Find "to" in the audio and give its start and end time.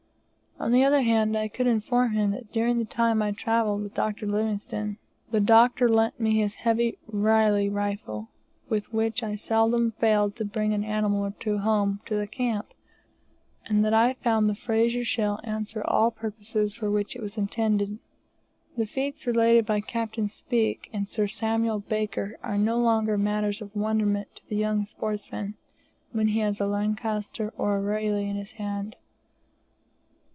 10.35-10.45, 12.05-12.13, 24.35-24.47